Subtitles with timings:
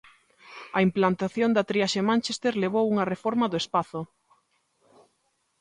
[0.77, 4.01] A implantación da triaxe Mánchester levou unha reforma do espazo.